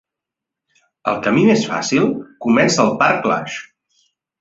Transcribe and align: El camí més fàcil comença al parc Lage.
El 1.11 1.19
camí 1.27 1.45
més 1.51 1.67
fàcil 1.73 2.09
comença 2.47 2.83
al 2.89 2.93
parc 3.07 3.33
Lage. 3.35 3.65